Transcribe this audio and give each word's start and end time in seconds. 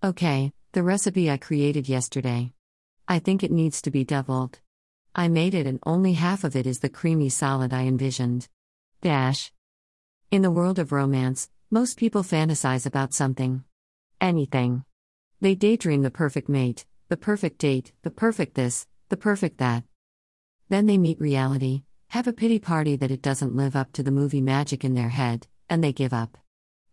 Okay, 0.00 0.52
the 0.70 0.84
recipe 0.84 1.28
I 1.28 1.38
created 1.38 1.88
yesterday. 1.88 2.52
I 3.08 3.18
think 3.18 3.42
it 3.42 3.50
needs 3.50 3.82
to 3.82 3.90
be 3.90 4.04
doubled. 4.04 4.60
I 5.12 5.26
made 5.26 5.54
it 5.54 5.66
and 5.66 5.80
only 5.84 6.12
half 6.12 6.44
of 6.44 6.54
it 6.54 6.68
is 6.68 6.78
the 6.78 6.88
creamy 6.88 7.30
solid 7.30 7.72
I 7.74 7.82
envisioned. 7.82 8.46
Dash. 9.00 9.50
In 10.30 10.42
the 10.42 10.52
world 10.52 10.78
of 10.78 10.92
romance, 10.92 11.50
most 11.68 11.98
people 11.98 12.22
fantasize 12.22 12.86
about 12.86 13.12
something. 13.12 13.64
Anything. 14.20 14.84
They 15.40 15.56
daydream 15.56 16.02
the 16.02 16.12
perfect 16.12 16.48
mate, 16.48 16.86
the 17.08 17.16
perfect 17.16 17.58
date, 17.58 17.90
the 18.02 18.12
perfect 18.12 18.54
this, 18.54 18.86
the 19.08 19.16
perfect 19.16 19.58
that. 19.58 19.82
Then 20.68 20.86
they 20.86 20.96
meet 20.96 21.20
reality, 21.20 21.82
have 22.10 22.28
a 22.28 22.32
pity 22.32 22.60
party 22.60 22.94
that 22.94 23.10
it 23.10 23.20
doesn't 23.20 23.56
live 23.56 23.74
up 23.74 23.90
to 23.94 24.04
the 24.04 24.12
movie 24.12 24.42
magic 24.42 24.84
in 24.84 24.94
their 24.94 25.08
head, 25.08 25.48
and 25.68 25.82
they 25.82 25.92
give 25.92 26.12
up. 26.12 26.38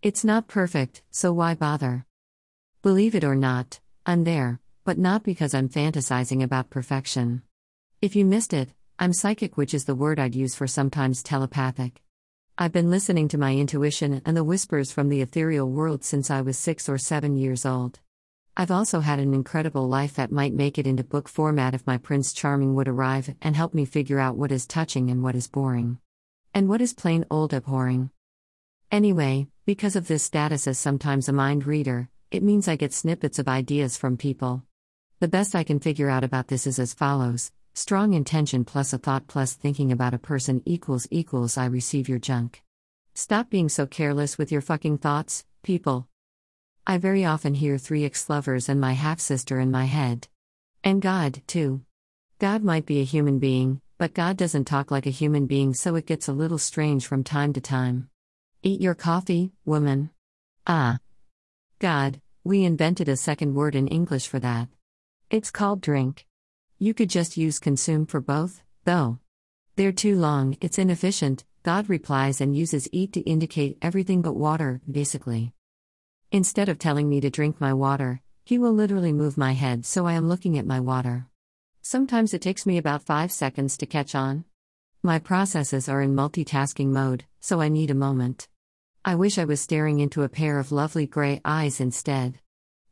It's 0.01 0.23
not 0.23 0.47
perfect, 0.47 1.03
so 1.11 1.31
why 1.33 1.53
bother? 1.53 2.07
Believe 2.85 3.15
it 3.15 3.23
or 3.23 3.33
not, 3.33 3.79
I'm 4.05 4.25
there, 4.25 4.59
but 4.83 4.99
not 4.99 5.23
because 5.23 5.55
I'm 5.55 5.69
fantasizing 5.69 6.43
about 6.43 6.69
perfection. 6.69 7.41
If 7.99 8.15
you 8.15 8.25
missed 8.25 8.53
it, 8.53 8.69
I'm 8.99 9.11
psychic, 9.11 9.57
which 9.57 9.73
is 9.73 9.85
the 9.85 9.95
word 9.95 10.19
I'd 10.19 10.35
use 10.35 10.53
for 10.53 10.67
sometimes 10.67 11.23
telepathic. 11.23 12.03
I've 12.59 12.71
been 12.71 12.91
listening 12.91 13.27
to 13.29 13.39
my 13.39 13.55
intuition 13.55 14.21
and 14.23 14.37
the 14.37 14.43
whispers 14.43 14.91
from 14.91 15.09
the 15.09 15.21
ethereal 15.21 15.67
world 15.67 16.03
since 16.03 16.29
I 16.29 16.41
was 16.41 16.59
six 16.59 16.87
or 16.87 16.99
seven 16.99 17.35
years 17.35 17.65
old. 17.65 18.01
I've 18.55 18.69
also 18.69 18.99
had 18.99 19.17
an 19.17 19.33
incredible 19.33 19.89
life 19.89 20.13
that 20.13 20.31
might 20.31 20.53
make 20.53 20.77
it 20.77 20.85
into 20.85 21.03
book 21.03 21.27
format 21.27 21.73
if 21.73 21.87
my 21.87 21.97
Prince 21.97 22.33
Charming 22.33 22.75
would 22.75 22.87
arrive 22.87 23.33
and 23.41 23.55
help 23.55 23.73
me 23.73 23.85
figure 23.85 24.19
out 24.19 24.37
what 24.37 24.51
is 24.51 24.67
touching 24.67 25.09
and 25.09 25.23
what 25.23 25.33
is 25.33 25.47
boring. 25.47 25.97
And 26.53 26.69
what 26.69 26.81
is 26.81 26.93
plain 26.93 27.25
old 27.31 27.51
abhorring. 27.51 28.11
Anyway, 28.91 29.47
because 29.65 29.95
of 29.95 30.07
this 30.07 30.21
status 30.21 30.67
as 30.67 30.77
sometimes 30.77 31.27
a 31.27 31.33
mind 31.33 31.65
reader, 31.65 32.09
it 32.35 32.43
means 32.43 32.67
I 32.67 32.75
get 32.75 32.93
snippets 32.93 33.39
of 33.39 33.47
ideas 33.47 33.95
from 33.95 34.17
people. 34.17 34.61
The 35.21 35.29
best 35.29 35.55
I 35.55 35.63
can 35.63 35.79
figure 35.79 36.09
out 36.09 36.25
about 36.25 36.49
this 36.49 36.67
is 36.67 36.79
as 36.79 36.93
follows 36.93 37.51
strong 37.73 38.13
intention 38.13 38.65
plus 38.65 38.91
a 38.91 38.97
thought 38.97 39.27
plus 39.27 39.53
thinking 39.53 39.91
about 39.91 40.13
a 40.13 40.19
person 40.19 40.61
equals 40.65 41.07
equals 41.11 41.57
I 41.57 41.65
receive 41.65 42.09
your 42.09 42.19
junk. 42.19 42.61
Stop 43.13 43.49
being 43.49 43.69
so 43.69 43.85
careless 43.85 44.37
with 44.37 44.51
your 44.51 44.59
fucking 44.59 44.97
thoughts, 44.97 45.45
people. 45.63 46.09
I 46.85 46.97
very 46.97 47.23
often 47.23 47.53
hear 47.53 47.77
three 47.77 48.03
ex 48.03 48.29
lovers 48.29 48.67
and 48.67 48.81
my 48.81 48.93
half 48.93 49.21
sister 49.21 49.59
in 49.59 49.71
my 49.71 49.85
head. 49.85 50.27
And 50.83 51.01
God, 51.01 51.41
too. 51.47 51.81
God 52.39 52.63
might 52.63 52.85
be 52.85 52.99
a 52.99 53.05
human 53.05 53.39
being, 53.39 53.79
but 53.97 54.13
God 54.13 54.35
doesn't 54.35 54.65
talk 54.65 54.91
like 54.91 55.05
a 55.05 55.21
human 55.21 55.45
being, 55.45 55.73
so 55.73 55.95
it 55.95 56.05
gets 56.05 56.27
a 56.27 56.33
little 56.33 56.57
strange 56.57 57.07
from 57.07 57.23
time 57.23 57.53
to 57.53 57.61
time. 57.61 58.09
Eat 58.61 58.81
your 58.81 58.95
coffee, 58.95 59.53
woman. 59.63 60.09
Ah. 60.67 60.99
God, 61.79 62.21
we 62.45 62.63
invented 62.63 63.09
a 63.09 63.17
second 63.17 63.55
word 63.55 63.73
in 63.73 63.87
English 63.87 64.27
for 64.27 64.37
that. 64.37 64.67
It's 65.31 65.49
called 65.49 65.81
drink. 65.81 66.27
You 66.77 66.93
could 66.93 67.09
just 67.09 67.37
use 67.37 67.57
consume 67.57 68.05
for 68.05 68.21
both, 68.21 68.61
though. 68.83 69.17
They're 69.75 69.91
too 69.91 70.15
long, 70.15 70.55
it's 70.61 70.77
inefficient, 70.77 71.43
God 71.63 71.89
replies 71.89 72.41
and 72.41 72.55
uses 72.55 72.87
eat 72.91 73.13
to 73.13 73.21
indicate 73.21 73.79
everything 73.81 74.21
but 74.21 74.35
water, 74.35 74.79
basically. 74.89 75.53
Instead 76.31 76.69
of 76.69 76.77
telling 76.77 77.09
me 77.09 77.19
to 77.19 77.31
drink 77.31 77.59
my 77.59 77.73
water, 77.73 78.21
he 78.43 78.59
will 78.59 78.73
literally 78.73 79.11
move 79.11 79.39
my 79.39 79.53
head 79.53 79.83
so 79.83 80.05
I 80.05 80.13
am 80.13 80.29
looking 80.29 80.55
at 80.59 80.67
my 80.67 80.79
water. 80.79 81.25
Sometimes 81.81 82.31
it 82.31 82.43
takes 82.43 82.67
me 82.67 82.77
about 82.77 83.01
5 83.01 83.31
seconds 83.31 83.75
to 83.79 83.87
catch 83.87 84.13
on. 84.13 84.45
My 85.01 85.17
processes 85.17 85.89
are 85.89 86.03
in 86.03 86.15
multitasking 86.15 86.89
mode, 86.89 87.25
so 87.39 87.59
I 87.59 87.69
need 87.69 87.89
a 87.89 87.95
moment. 87.95 88.47
I 89.07 89.13
wish 89.13 89.37
I 89.37 89.45
was 89.45 89.61
staring 89.61 89.99
into 89.99 90.23
a 90.23 90.29
pair 90.29 90.57
of 90.57 90.71
lovely 90.71 91.05
gray 91.05 91.39
eyes 91.45 91.79
instead. 91.79 92.39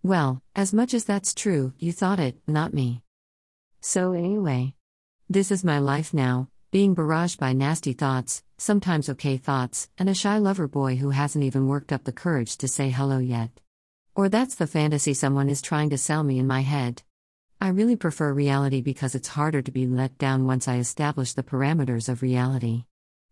Well, 0.03 0.43
as 0.55 0.71
much 0.71 0.93
as 0.93 1.05
that's 1.05 1.33
true, 1.33 1.73
you 1.79 1.91
thought 1.91 2.19
it, 2.19 2.37
not 2.45 2.71
me. 2.71 3.01
So, 3.81 4.11
anyway. 4.11 4.75
This 5.27 5.49
is 5.49 5.63
my 5.63 5.79
life 5.79 6.13
now, 6.13 6.49
being 6.69 6.93
barraged 6.93 7.39
by 7.39 7.53
nasty 7.53 7.93
thoughts, 7.93 8.43
sometimes 8.59 9.09
okay 9.09 9.37
thoughts, 9.37 9.89
and 9.97 10.07
a 10.07 10.13
shy 10.13 10.37
lover 10.37 10.67
boy 10.67 10.97
who 10.97 11.09
hasn't 11.09 11.45
even 11.45 11.67
worked 11.67 11.91
up 11.91 12.03
the 12.03 12.11
courage 12.11 12.57
to 12.57 12.67
say 12.67 12.91
hello 12.91 13.17
yet. 13.17 13.49
Or 14.13 14.29
that's 14.29 14.53
the 14.53 14.67
fantasy 14.67 15.15
someone 15.15 15.49
is 15.49 15.63
trying 15.63 15.89
to 15.89 15.97
sell 15.97 16.23
me 16.23 16.37
in 16.37 16.45
my 16.45 16.61
head. 16.61 17.01
I 17.59 17.69
really 17.69 17.95
prefer 17.95 18.31
reality 18.31 18.81
because 18.81 19.15
it's 19.15 19.29
harder 19.29 19.63
to 19.63 19.71
be 19.71 19.87
let 19.87 20.19
down 20.19 20.45
once 20.45 20.67
I 20.67 20.77
establish 20.77 21.33
the 21.33 21.41
parameters 21.41 22.07
of 22.07 22.21
reality. 22.21 22.83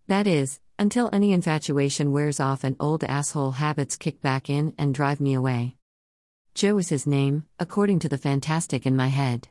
That 0.07 0.25
is, 0.25 0.59
until 0.81 1.11
any 1.13 1.31
infatuation 1.31 2.11
wears 2.11 2.39
off 2.39 2.63
and 2.63 2.75
old 2.79 3.03
asshole 3.03 3.51
habits 3.51 3.95
kick 3.95 4.19
back 4.19 4.49
in 4.49 4.73
and 4.79 4.95
drive 4.95 5.21
me 5.21 5.35
away. 5.35 5.75
Joe 6.55 6.79
is 6.79 6.89
his 6.89 7.05
name, 7.05 7.45
according 7.59 7.99
to 7.99 8.09
the 8.09 8.17
fantastic 8.17 8.87
in 8.87 8.95
my 8.95 9.09
head. 9.09 9.47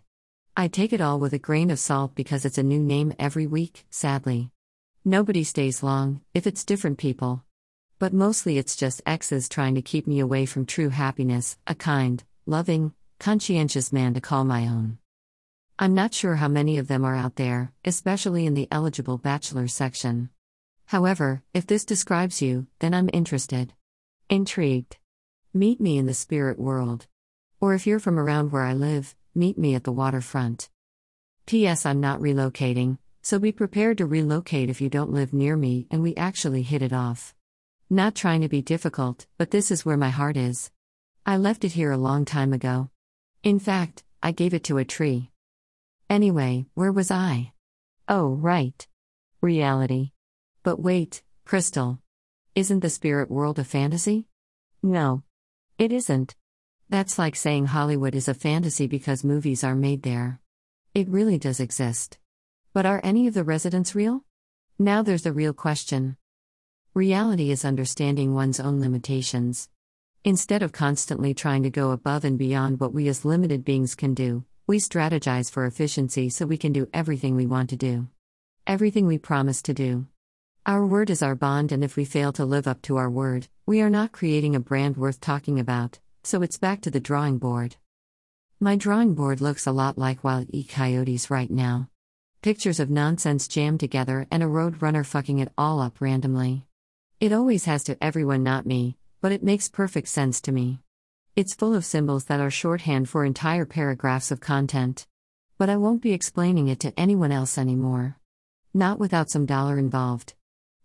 I 0.57 0.67
take 0.67 0.93
it 0.93 1.01
all 1.01 1.21
with 1.21 1.33
a 1.33 1.39
grain 1.39 1.71
of 1.71 1.79
salt 1.79 2.17
because 2.17 2.45
it's 2.45 2.59
a 2.59 2.65
new 2.65 2.81
name 2.81 3.15
every 3.17 3.47
week, 3.47 3.85
sadly. 3.91 4.51
Nobody 5.05 5.45
stays 5.45 5.85
long, 5.85 6.21
if 6.35 6.49
it's 6.49 6.65
different 6.65 6.99
people. 6.99 7.45
But 8.01 8.13
mostly 8.13 8.59
it's 8.59 8.75
just 8.75 9.01
exes 9.07 9.49
trying 9.49 9.77
to 9.77 9.83
keep 9.83 10.09
me 10.09 10.19
away 10.19 10.47
from 10.47 10.67
true 10.67 10.89
happiness, 10.89 11.57
a 11.65 11.77
kind, 11.77 12.25
loving, 12.45 12.93
conscientious 13.21 13.93
man 13.93 14.15
to 14.15 14.21
call 14.21 14.43
my 14.43 14.63
own. 14.67 14.99
I'm 15.79 15.95
not 15.95 16.13
sure 16.13 16.35
how 16.35 16.49
many 16.49 16.77
of 16.79 16.89
them 16.89 17.05
are 17.05 17.15
out 17.15 17.37
there, 17.37 17.71
especially 17.85 18.47
in 18.47 18.55
the 18.55 18.67
eligible 18.73 19.17
bachelor 19.17 19.69
section. 19.69 20.31
However, 20.91 21.45
if 21.55 21.69
this 21.69 21.85
describes 21.85 22.43
you, 22.43 22.67
then 22.81 22.95
I'm 22.95 23.09
interested. 23.13 23.75
Intrigued. 24.29 24.97
Meet 25.55 25.81
me 25.81 25.99
in 25.99 26.07
the 26.07 26.15
spirit 26.15 26.59
world. 26.59 27.07
Or 27.61 27.75
if 27.75 27.87
you're 27.87 28.01
from 28.01 28.19
around 28.19 28.51
where 28.51 28.65
I 28.65 28.73
live, 28.73 29.15
meet 29.33 29.57
me 29.57 29.77
at 29.77 29.85
the 29.85 29.93
waterfront. 29.93 30.69
P.S. 31.47 31.87
I'm 31.87 32.01
not 32.01 32.19
relocating, 32.19 32.99
so 33.23 33.39
be 33.39 33.53
prepared 33.53 33.99
to 33.99 34.07
relocate 34.07 34.69
if 34.69 34.81
you 34.81 34.89
don't 34.89 35.13
live 35.13 35.33
near 35.33 35.57
me 35.57 35.87
and 35.93 36.03
we 36.03 36.17
actually 36.17 36.63
hit 36.63 36.83
it 36.83 36.93
off. 36.93 37.37
Not 37.89 38.17
trying 38.17 38.41
to 38.41 38.49
be 38.49 38.61
difficult, 38.61 39.27
but 39.39 39.53
this 39.53 39.71
is 39.71 39.87
where 39.87 39.97
my 39.97 40.11
heart 40.11 40.37
is. 40.37 40.73
I 41.25 41.37
left 41.37 41.65
it 41.65 41.75
here 41.75 41.93
a 41.93 41.97
long 42.09 42.25
time 42.25 42.53
ago. 42.53 42.91
In 43.45 43.61
fact, 43.61 44.03
I 44.25 44.33
gave 44.33 44.55
it 44.55 44.65
to 44.65 44.79
a 44.79 44.85
tree. 44.85 45.31
Anyway, 46.09 46.67
where 46.75 46.91
was 46.91 47.13
I? 47.13 47.53
Oh, 48.09 48.31
right. 48.31 48.89
Reality. 49.41 50.11
But 50.63 50.81
wait, 50.81 51.23
Crystal. 51.45 51.99
Isn't 52.55 52.81
the 52.81 52.91
spirit 52.91 53.31
world 53.31 53.59
a 53.59 53.65
fantasy? 53.65 54.27
No. 54.83 55.23
It 55.79 55.93
isn't. 55.93 56.35
That's 56.91 57.19
like 57.19 57.37
saying 57.37 57.67
Hollywood 57.67 58.15
is 58.15 58.29
a 58.29 58.35
fantasy 58.35 58.87
because 58.87 59.25
movies 59.25 59.65
are 59.65 59.75
made 59.75 60.03
there. 60.03 60.41
It 60.93 61.09
really 61.09 61.39
does 61.39 61.61
exist. 61.61 62.19
But 62.75 62.85
are 62.85 63.01
any 63.03 63.27
of 63.27 63.35
the 63.35 63.45
residents 63.45 63.95
real? 63.95 64.25
Now 64.79 65.03
there's 65.03 65.23
the 65.23 65.33
real 65.33 65.53
question. 65.55 66.17
Reality 66.93 67.51
is 67.51 67.65
understanding 67.65 68.35
one's 68.35 68.61
own 68.61 68.81
limitations. 68.81 69.69
Instead 70.25 70.63
of 70.63 70.73
constantly 70.73 71.33
trying 71.33 71.63
to 71.63 71.71
go 71.71 71.93
above 71.93 72.25
and 72.25 72.37
beyond 72.39 72.81
what 72.81 72.93
we 72.93 73.09
as 73.09 73.25
limited 73.25 73.65
beings 73.65 73.95
can 73.95 74.13
do, 74.13 74.45
we 74.67 74.79
strategize 74.79 75.51
for 75.51 75.65
efficiency 75.65 76.29
so 76.29 76.45
we 76.45 76.59
can 76.59 76.73
do 76.73 76.89
everything 76.93 77.35
we 77.35 77.47
want 77.47 77.71
to 77.71 77.77
do. 77.77 78.09
Everything 78.67 79.07
we 79.07 79.17
promise 79.17 79.63
to 79.63 79.73
do. 79.73 80.07
Our 80.67 80.87
word 80.87 81.11
is 81.11 81.23
our 81.23 81.35
bond, 81.35 81.73
and 81.73 81.83
if 81.83 81.97
we 81.97 82.05
fail 82.05 82.33
to 82.33 82.45
live 82.45 82.67
up 82.67 82.83
to 82.83 82.97
our 82.97 83.11
word, 83.11 83.49
we 83.67 83.81
are 83.81 83.91
not 83.91 84.13
creating 84.13 84.55
a 84.55 84.61
brand 84.61 84.97
worth 84.97 85.21
talking 85.21 85.59
about 85.59 85.99
so 86.23 86.43
it's 86.43 86.59
back 86.59 86.83
to 86.83 86.91
the 86.91 87.01
drawing 87.01 87.39
board. 87.39 87.77
My 88.61 88.77
drawing 88.77 89.15
board 89.15 89.41
looks 89.41 89.67
a 89.67 89.73
lot 89.73 89.97
like 89.97 90.23
Wild 90.23 90.49
E. 90.51 90.65
Coyotes 90.65 91.31
right 91.31 91.51
now. 91.51 91.89
Pictures 92.43 92.79
of 92.79 92.91
nonsense 92.91 93.49
jammed 93.49 93.81
together 93.81 94.27
and 94.31 94.43
a 94.43 94.49
road 94.49 94.83
runner 94.83 95.03
fucking 95.03 95.39
it 95.39 95.53
all 95.57 95.81
up 95.81 96.01
randomly. 96.01 96.67
It 97.21 97.33
always 97.33 97.65
has 97.65 97.85
to 97.85 98.03
everyone, 98.03 98.43
not 98.43 98.67
me, 98.67 98.97
but 99.21 99.33
it 99.33 99.43
makes 99.43 99.69
perfect 99.69 100.09
sense 100.09 100.41
to 100.43 100.53
me. 100.53 100.81
It's 101.37 101.55
full 101.55 101.75
of 101.75 101.85
symbols 101.85 102.25
that 102.25 102.41
are 102.41 102.51
shorthand 102.51 103.09
for 103.09 103.25
entire 103.25 103.65
paragraphs 103.65 104.31
of 104.31 104.41
content. 104.41 105.07
But 105.59 105.71
I 105.71 105.77
won't 105.77 106.03
be 106.03 106.13
explaining 106.13 106.69
it 106.69 106.81
to 106.81 106.99
anyone 106.99 107.33
else 107.33 107.57
anymore. 107.57 108.17
Not 108.75 108.99
without 108.99 109.31
some 109.31 109.47
dollar 109.47 109.79
involved. 109.79 110.35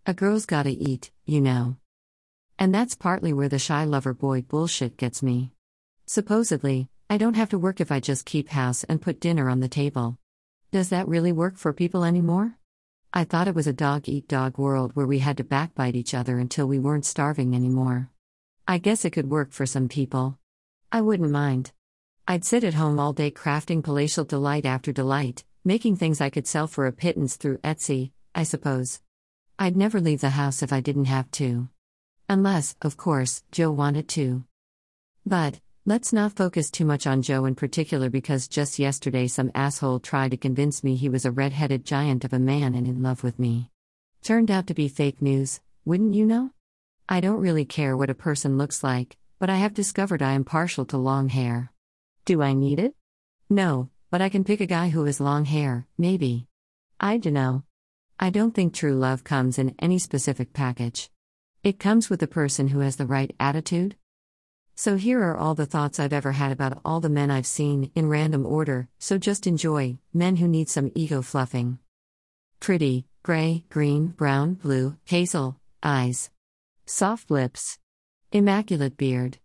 A 0.08 0.14
girl's 0.14 0.46
gotta 0.46 0.70
eat, 0.70 1.10
you 1.24 1.40
know. 1.40 1.78
And 2.60 2.72
that's 2.72 2.94
partly 2.94 3.32
where 3.32 3.48
the 3.48 3.58
shy 3.58 3.82
lover 3.82 4.14
boy 4.14 4.42
bullshit 4.42 4.96
gets 4.96 5.20
me. 5.20 5.50
Supposedly, 6.06 6.88
I 7.10 7.18
don't 7.18 7.34
have 7.34 7.50
to 7.50 7.58
work 7.58 7.80
if 7.80 7.90
I 7.90 7.98
just 7.98 8.24
keep 8.24 8.50
house 8.50 8.84
and 8.84 9.02
put 9.02 9.18
dinner 9.18 9.50
on 9.50 9.58
the 9.58 9.68
table. 9.68 10.16
Does 10.70 10.90
that 10.90 11.08
really 11.08 11.32
work 11.32 11.56
for 11.56 11.72
people 11.72 12.04
anymore? 12.04 12.54
I 13.12 13.24
thought 13.24 13.48
it 13.48 13.56
was 13.56 13.66
a 13.66 13.72
dog 13.72 14.08
eat 14.08 14.28
dog 14.28 14.58
world 14.58 14.92
where 14.94 15.08
we 15.08 15.18
had 15.18 15.38
to 15.38 15.44
backbite 15.44 15.96
each 15.96 16.14
other 16.14 16.38
until 16.38 16.68
we 16.68 16.78
weren't 16.78 17.04
starving 17.04 17.56
anymore. 17.56 18.08
I 18.68 18.78
guess 18.78 19.04
it 19.04 19.10
could 19.10 19.28
work 19.28 19.50
for 19.50 19.66
some 19.66 19.88
people. 19.88 20.38
I 20.92 21.00
wouldn't 21.00 21.32
mind. 21.32 21.72
I'd 22.28 22.44
sit 22.44 22.62
at 22.62 22.74
home 22.74 23.00
all 23.00 23.12
day 23.12 23.32
crafting 23.32 23.82
palatial 23.82 24.24
delight 24.24 24.66
after 24.66 24.92
delight, 24.92 25.42
making 25.64 25.96
things 25.96 26.20
I 26.20 26.30
could 26.30 26.46
sell 26.46 26.68
for 26.68 26.86
a 26.86 26.92
pittance 26.92 27.34
through 27.34 27.58
Etsy, 27.58 28.12
I 28.36 28.44
suppose. 28.44 29.00
I'd 29.58 29.76
never 29.76 30.00
leave 30.00 30.20
the 30.20 30.30
house 30.30 30.62
if 30.62 30.72
I 30.72 30.80
didn't 30.80 31.06
have 31.06 31.30
to. 31.32 31.68
Unless, 32.28 32.76
of 32.82 32.96
course, 32.96 33.42
Joe 33.52 33.70
wanted 33.70 34.08
to. 34.08 34.44
But, 35.24 35.60
Let's 35.88 36.12
not 36.12 36.32
focus 36.32 36.68
too 36.68 36.84
much 36.84 37.06
on 37.06 37.22
Joe 37.22 37.44
in 37.44 37.54
particular 37.54 38.10
because 38.10 38.48
just 38.48 38.80
yesterday 38.80 39.28
some 39.28 39.52
asshole 39.54 40.00
tried 40.00 40.32
to 40.32 40.36
convince 40.36 40.82
me 40.82 40.96
he 40.96 41.08
was 41.08 41.24
a 41.24 41.30
red 41.30 41.52
headed 41.52 41.84
giant 41.84 42.24
of 42.24 42.32
a 42.32 42.40
man 42.40 42.74
and 42.74 42.88
in 42.88 43.04
love 43.04 43.22
with 43.22 43.38
me. 43.38 43.70
Turned 44.20 44.50
out 44.50 44.66
to 44.66 44.74
be 44.74 44.88
fake 44.88 45.22
news, 45.22 45.60
wouldn't 45.84 46.16
you 46.16 46.26
know? 46.26 46.50
I 47.08 47.20
don't 47.20 47.38
really 47.38 47.64
care 47.64 47.96
what 47.96 48.10
a 48.10 48.16
person 48.16 48.58
looks 48.58 48.82
like, 48.82 49.16
but 49.38 49.48
I 49.48 49.58
have 49.58 49.74
discovered 49.74 50.22
I 50.22 50.32
am 50.32 50.42
partial 50.42 50.86
to 50.86 50.96
long 50.96 51.28
hair. 51.28 51.70
Do 52.24 52.42
I 52.42 52.52
need 52.52 52.80
it? 52.80 52.92
No, 53.48 53.88
but 54.10 54.20
I 54.20 54.28
can 54.28 54.42
pick 54.42 54.60
a 54.60 54.66
guy 54.66 54.88
who 54.88 55.04
has 55.04 55.20
long 55.20 55.44
hair, 55.44 55.86
maybe. 55.96 56.48
I 56.98 57.18
dunno. 57.18 57.62
I 58.18 58.30
don't 58.30 58.54
think 58.54 58.72
true 58.72 58.94
love 58.94 59.24
comes 59.24 59.58
in 59.58 59.74
any 59.78 59.98
specific 59.98 60.54
package. 60.54 61.10
It 61.62 61.78
comes 61.78 62.08
with 62.08 62.20
the 62.20 62.26
person 62.26 62.68
who 62.68 62.78
has 62.80 62.96
the 62.96 63.04
right 63.04 63.34
attitude. 63.38 63.94
So 64.74 64.96
here 64.96 65.22
are 65.22 65.36
all 65.36 65.54
the 65.54 65.66
thoughts 65.66 66.00
I've 66.00 66.14
ever 66.14 66.32
had 66.32 66.50
about 66.50 66.80
all 66.82 67.00
the 67.00 67.10
men 67.10 67.30
I've 67.30 67.46
seen, 67.46 67.90
in 67.94 68.08
random 68.08 68.46
order, 68.46 68.88
so 68.98 69.18
just 69.18 69.46
enjoy 69.46 69.98
men 70.14 70.36
who 70.36 70.48
need 70.48 70.70
some 70.70 70.92
ego 70.94 71.20
fluffing. 71.20 71.78
Pretty, 72.58 73.06
gray, 73.22 73.64
green, 73.68 74.08
brown, 74.08 74.54
blue, 74.54 74.96
hazel, 75.04 75.60
eyes. 75.82 76.30
Soft 76.86 77.30
lips. 77.30 77.78
Immaculate 78.32 78.96
beard. 78.96 79.36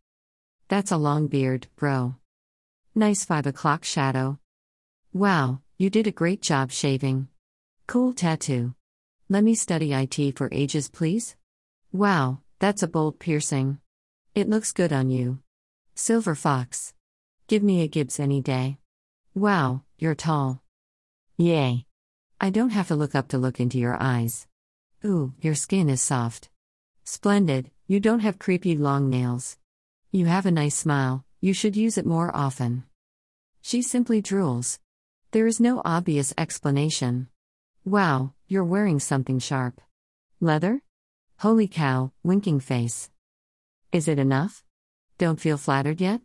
That's 0.69 0.91
a 0.91 0.97
long 0.97 1.27
beard, 1.27 1.67
bro. 1.75 2.15
Nice 2.95 3.25
5 3.25 3.47
o'clock 3.47 3.83
shadow. 3.83 4.39
Wow, 5.11 5.59
you 5.77 5.89
did 5.89 6.07
a 6.07 6.11
great 6.11 6.41
job 6.41 6.71
shaving. 6.71 7.27
Cool 7.87 8.13
tattoo. 8.13 8.73
Let 9.29 9.43
me 9.43 9.55
study 9.55 9.93
IT 9.93 10.37
for 10.37 10.49
ages, 10.51 10.89
please. 10.89 11.35
Wow, 11.91 12.39
that's 12.59 12.83
a 12.83 12.87
bold 12.87 13.19
piercing. 13.19 13.79
It 14.35 14.49
looks 14.49 14.71
good 14.71 14.93
on 14.93 15.09
you. 15.09 15.39
Silver 15.95 16.35
Fox. 16.35 16.93
Give 17.47 17.63
me 17.63 17.81
a 17.81 17.87
Gibbs 17.87 18.19
any 18.19 18.41
day. 18.41 18.77
Wow, 19.33 19.83
you're 19.97 20.15
tall. 20.15 20.61
Yay. 21.37 21.85
I 22.39 22.49
don't 22.49 22.69
have 22.69 22.87
to 22.87 22.95
look 22.95 23.15
up 23.15 23.27
to 23.29 23.37
look 23.37 23.59
into 23.59 23.77
your 23.77 23.97
eyes. 24.01 24.47
Ooh, 25.03 25.33
your 25.41 25.55
skin 25.55 25.89
is 25.89 26.01
soft. 26.01 26.49
Splendid, 27.03 27.71
you 27.87 27.99
don't 27.99 28.19
have 28.19 28.39
creepy 28.39 28.77
long 28.77 29.09
nails. 29.09 29.57
You 30.11 30.27
have 30.27 30.45
a 30.45 30.51
nice 30.51 30.75
smile, 30.75 31.25
you 31.39 31.53
should 31.53 31.75
use 31.75 31.97
it 31.97 32.05
more 32.05 32.35
often. 32.35 32.83
She 33.61 33.81
simply 33.81 34.21
drools. 34.21 34.79
There 35.31 35.47
is 35.47 35.59
no 35.59 35.81
obvious 35.83 36.33
explanation. 36.37 37.27
Wow, 37.83 38.33
you're 38.47 38.63
wearing 38.63 38.99
something 38.99 39.39
sharp. 39.39 39.81
Leather? 40.39 40.83
Holy 41.39 41.67
cow, 41.67 42.11
winking 42.21 42.59
face. 42.59 43.09
Is 43.91 44.07
it 44.07 44.19
enough? 44.19 44.63
Don't 45.17 45.39
feel 45.39 45.57
flattered 45.57 45.99
yet? 45.99 46.21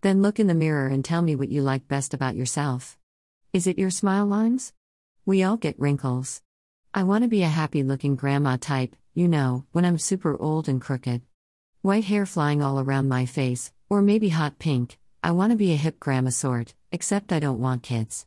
Then 0.00 0.22
look 0.22 0.40
in 0.40 0.46
the 0.46 0.54
mirror 0.54 0.86
and 0.86 1.04
tell 1.04 1.20
me 1.20 1.36
what 1.36 1.50
you 1.50 1.60
like 1.60 1.86
best 1.88 2.14
about 2.14 2.36
yourself. 2.36 2.96
Is 3.52 3.66
it 3.66 3.78
your 3.78 3.90
smile 3.90 4.24
lines? 4.24 4.72
We 5.26 5.42
all 5.42 5.58
get 5.58 5.78
wrinkles. 5.78 6.40
I 6.94 7.02
want 7.02 7.22
to 7.22 7.28
be 7.28 7.42
a 7.42 7.48
happy 7.48 7.82
looking 7.82 8.16
grandma 8.16 8.56
type, 8.58 8.96
you 9.12 9.28
know, 9.28 9.66
when 9.72 9.84
I'm 9.84 9.98
super 9.98 10.40
old 10.40 10.70
and 10.70 10.80
crooked. 10.80 11.20
White 11.82 12.04
hair 12.04 12.24
flying 12.24 12.62
all 12.62 12.80
around 12.80 13.10
my 13.10 13.26
face, 13.26 13.72
or 13.90 14.00
maybe 14.00 14.30
hot 14.30 14.58
pink. 14.58 14.96
I 15.22 15.32
want 15.32 15.50
to 15.50 15.56
be 15.56 15.74
a 15.74 15.76
hip 15.76 16.00
grandma 16.00 16.30
sort, 16.30 16.72
except 16.90 17.30
I 17.30 17.40
don't 17.40 17.60
want 17.60 17.82
kids. 17.82 18.26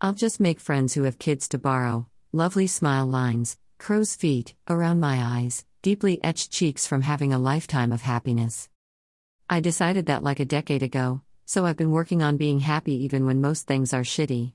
I'll 0.00 0.14
just 0.14 0.40
make 0.40 0.58
friends 0.58 0.94
who 0.94 1.02
have 1.02 1.18
kids 1.18 1.48
to 1.48 1.58
borrow, 1.58 2.08
lovely 2.34 2.66
smile 2.66 3.06
lines, 3.06 3.56
crow's 3.78 4.16
feet, 4.16 4.56
around 4.68 4.98
my 4.98 5.22
eyes, 5.22 5.64
deeply 5.82 6.22
etched 6.24 6.50
cheeks 6.50 6.84
from 6.84 7.02
having 7.02 7.32
a 7.32 7.38
lifetime 7.38 7.92
of 7.92 8.02
happiness. 8.02 8.68
I 9.48 9.60
decided 9.60 10.06
that 10.06 10.24
like 10.24 10.40
a 10.40 10.44
decade 10.44 10.82
ago, 10.82 11.20
so 11.44 11.64
I've 11.64 11.76
been 11.76 11.92
working 11.92 12.24
on 12.24 12.36
being 12.36 12.58
happy 12.58 13.04
even 13.04 13.24
when 13.24 13.40
most 13.40 13.68
things 13.68 13.94
are 13.94 14.02
shitty. 14.02 14.52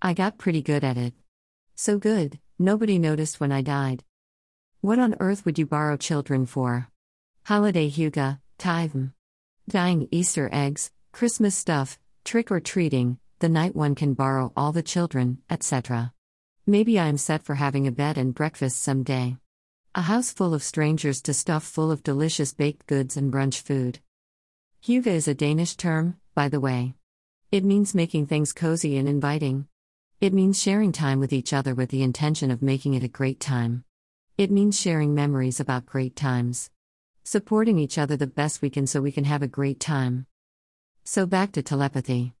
I 0.00 0.14
got 0.14 0.38
pretty 0.38 0.62
good 0.62 0.84
at 0.84 0.96
it. 0.96 1.14
So 1.74 1.98
good, 1.98 2.38
nobody 2.60 2.96
noticed 2.96 3.40
when 3.40 3.50
I 3.50 3.60
died. 3.60 4.04
What 4.80 5.00
on 5.00 5.16
earth 5.18 5.44
would 5.44 5.58
you 5.58 5.66
borrow 5.66 5.96
children 5.96 6.46
for? 6.46 6.90
Holiday 7.44 7.90
hygge, 7.90 8.38
time. 8.56 9.14
Dying 9.68 10.06
Easter 10.12 10.48
eggs, 10.52 10.92
Christmas 11.10 11.56
stuff, 11.56 11.98
trick 12.24 12.52
or 12.52 12.60
treating, 12.60 13.18
the 13.40 13.48
night 13.48 13.74
one 13.74 13.96
can 13.96 14.14
borrow 14.14 14.52
all 14.56 14.70
the 14.70 14.82
children, 14.84 15.38
etc. 15.50 16.12
Maybe 16.68 16.98
I 16.98 17.06
am 17.06 17.16
set 17.16 17.44
for 17.44 17.54
having 17.54 17.86
a 17.86 17.92
bed 17.92 18.18
and 18.18 18.34
breakfast 18.34 18.82
someday. 18.82 19.36
A 19.94 20.02
house 20.02 20.32
full 20.32 20.52
of 20.52 20.64
strangers 20.64 21.22
to 21.22 21.32
stuff 21.32 21.62
full 21.62 21.92
of 21.92 22.02
delicious 22.02 22.52
baked 22.52 22.88
goods 22.88 23.16
and 23.16 23.32
brunch 23.32 23.60
food. 23.60 24.00
Hygge 24.82 25.06
is 25.06 25.28
a 25.28 25.34
Danish 25.34 25.76
term, 25.76 26.16
by 26.34 26.48
the 26.48 26.58
way. 26.58 26.94
It 27.52 27.64
means 27.64 27.94
making 27.94 28.26
things 28.26 28.52
cozy 28.52 28.96
and 28.96 29.08
inviting. 29.08 29.68
It 30.20 30.34
means 30.34 30.60
sharing 30.60 30.90
time 30.90 31.20
with 31.20 31.32
each 31.32 31.52
other 31.52 31.72
with 31.72 31.90
the 31.90 32.02
intention 32.02 32.50
of 32.50 32.62
making 32.62 32.94
it 32.94 33.04
a 33.04 33.08
great 33.08 33.38
time. 33.38 33.84
It 34.36 34.50
means 34.50 34.76
sharing 34.76 35.14
memories 35.14 35.60
about 35.60 35.86
great 35.86 36.16
times. 36.16 36.72
Supporting 37.22 37.78
each 37.78 37.96
other 37.96 38.16
the 38.16 38.26
best 38.26 38.60
we 38.60 38.70
can 38.70 38.88
so 38.88 39.00
we 39.00 39.12
can 39.12 39.22
have 39.22 39.42
a 39.42 39.46
great 39.46 39.78
time. 39.78 40.26
So 41.04 41.26
back 41.26 41.52
to 41.52 41.62
telepathy. 41.62 42.34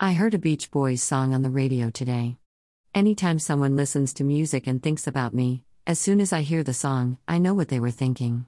I 0.00 0.14
heard 0.14 0.34
a 0.34 0.38
Beach 0.38 0.72
Boys 0.72 1.00
song 1.00 1.32
on 1.32 1.42
the 1.42 1.50
radio 1.50 1.90
today. 1.90 2.38
Anytime 2.94 3.38
someone 3.38 3.76
listens 3.76 4.12
to 4.14 4.24
music 4.24 4.66
and 4.66 4.82
thinks 4.82 5.06
about 5.06 5.34
me, 5.34 5.62
as 5.86 5.98
soon 5.98 6.20
as 6.20 6.32
I 6.32 6.40
hear 6.40 6.62
the 6.62 6.74
song, 6.74 7.18
I 7.28 7.38
know 7.38 7.54
what 7.54 7.68
they 7.68 7.80
were 7.80 7.90
thinking. 7.90 8.46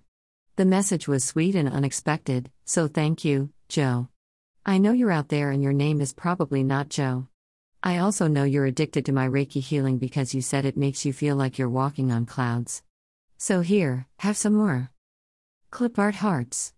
The 0.56 0.64
message 0.64 1.06
was 1.06 1.25
sweet 1.25 1.54
and 1.54 1.69
unexpected, 1.69 2.50
so 2.64 2.88
thank 2.88 3.25
you, 3.25 3.50
Joe. 3.69 4.08
I 4.64 4.78
know 4.78 4.92
you're 4.92 5.12
out 5.12 5.28
there 5.28 5.50
and 5.50 5.62
your 5.62 5.72
name 5.72 6.00
is 6.00 6.12
probably 6.12 6.62
not 6.62 6.88
Joe. 6.88 7.28
I 7.82 7.98
also 7.98 8.28
know 8.28 8.44
you're 8.44 8.66
addicted 8.66 9.06
to 9.06 9.12
my 9.12 9.28
Reiki 9.28 9.60
healing 9.62 9.98
because 9.98 10.34
you 10.34 10.42
said 10.42 10.64
it 10.64 10.76
makes 10.76 11.04
you 11.04 11.12
feel 11.12 11.37
like 11.37 11.58
you're 11.58 11.69
walking 11.69 12.10
on 12.10 12.26
clouds. 12.26 12.82
So 13.38 13.60
here, 13.60 14.06
have 14.19 14.37
some 14.37 14.54
more. 14.54 14.90
Clip 15.70 15.98
art 15.98 16.16
hearts. 16.16 16.72